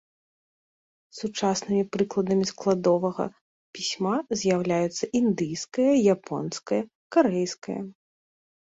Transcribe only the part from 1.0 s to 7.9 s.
Сучаснымі прыкладамі складовага пісьма з'яўляюцца індыйскае, японскае, карэйскае.